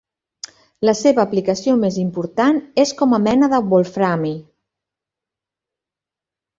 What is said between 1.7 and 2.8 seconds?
més important